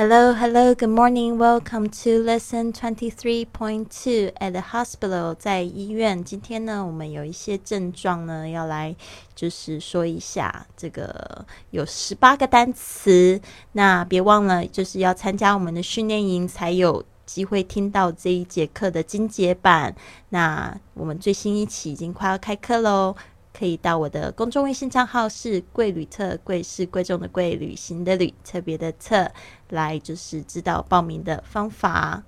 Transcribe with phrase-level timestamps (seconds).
[0.00, 1.38] Hello, hello, good morning.
[1.38, 5.34] Welcome to Lesson Twenty Three Point Two at the Hospital.
[5.34, 8.94] 在医院，今天呢，我们有一些症状呢，要来
[9.34, 13.40] 就是说一下这个有十八个单词。
[13.72, 19.96] 那别忘了，就是要参加我们的训练营才有机会听到这一节课的精简版。
[20.28, 23.16] 那我们最新一期已经快要开课喽。
[23.58, 29.28] 可以到我的公众微信账号是“贵旅特”，贵是贵重的贵旅行的旅特别的特，
[29.70, 32.22] 来就是知道报名的方法。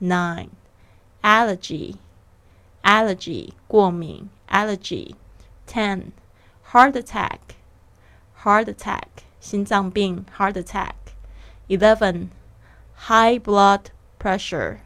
[0.00, 0.50] nine.
[1.22, 1.96] Allergy,
[2.84, 3.52] allergy
[4.50, 5.14] Allergy.
[5.66, 6.12] Ten.
[6.62, 7.56] Heart attack,
[8.44, 11.12] heart attack Heart attack.
[11.68, 12.30] Eleven.
[12.94, 14.80] High blood pressure,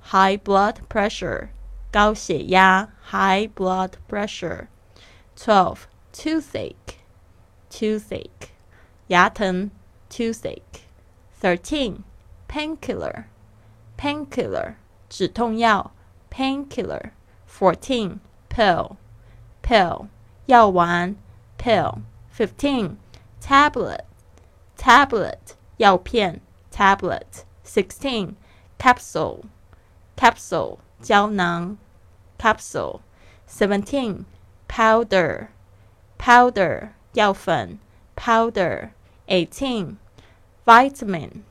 [0.00, 1.50] high blood pressure
[1.92, 4.68] High blood pressure.
[5.34, 5.88] Twelve.
[6.12, 6.98] Toothache,
[7.70, 8.52] toothache
[10.08, 10.82] Toothache.
[11.34, 12.04] Thirteen.
[12.48, 13.26] Painkiller
[13.96, 14.76] painkiller
[15.08, 15.90] 止痛药
[16.30, 17.10] painkiller
[17.48, 18.96] fourteen pill
[19.62, 20.06] pill
[20.46, 21.16] 药丸
[21.58, 22.96] pill fifteen
[23.40, 24.04] tablet
[24.76, 25.38] tablet
[25.78, 28.34] 药片 tablet sixteen
[28.78, 29.46] capsule
[30.16, 31.76] capsule 胶囊
[32.38, 33.00] capsule
[33.46, 34.24] seventeen
[34.68, 35.48] powder
[36.18, 37.78] powder 药粉
[38.14, 38.90] powder
[39.28, 39.96] eighteen
[40.66, 41.42] vitamin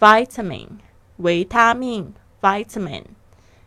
[0.00, 0.78] vitamin
[1.18, 3.02] 维他命，vitamin。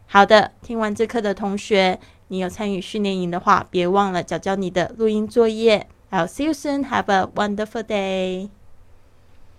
[0.08, 5.88] 好的，听完这课的同学，你有参与训练营的话，别忘了交交你的录音作业。
[6.12, 6.86] I'll see you soon.
[6.90, 8.61] Have a wonderful day.